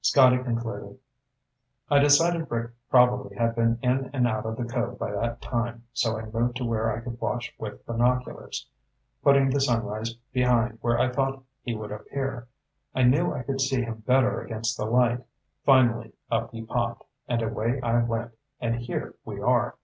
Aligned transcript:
Scotty 0.00 0.38
concluded, 0.38 0.98
"I 1.90 1.98
decided 1.98 2.50
Rick 2.50 2.70
probably 2.88 3.36
had 3.36 3.54
been 3.54 3.78
in 3.82 4.08
and 4.14 4.26
out 4.26 4.46
of 4.46 4.56
the 4.56 4.64
cove 4.64 4.98
by 4.98 5.10
that 5.12 5.42
time, 5.42 5.84
so 5.92 6.16
I 6.18 6.24
moved 6.24 6.56
to 6.56 6.64
where 6.64 6.90
I 6.90 7.00
could 7.02 7.20
watch 7.20 7.54
with 7.58 7.84
binoculars, 7.84 8.66
putting 9.22 9.50
the 9.50 9.60
sunrise 9.60 10.14
behind 10.32 10.78
where 10.80 10.98
I 10.98 11.12
thought 11.12 11.42
he 11.60 11.74
would 11.74 11.92
appear. 11.92 12.48
I 12.94 13.02
knew 13.02 13.34
I 13.34 13.42
could 13.42 13.60
see 13.60 13.82
him 13.82 13.98
better 14.06 14.40
against 14.40 14.78
the 14.78 14.86
light. 14.86 15.22
Finally 15.66 16.14
up 16.30 16.52
he 16.52 16.62
popped, 16.64 17.04
and 17.28 17.42
away 17.42 17.78
I 17.82 18.02
went, 18.04 18.30
and 18.62 18.76
here 18.76 19.16
we 19.26 19.38
are." 19.38 19.76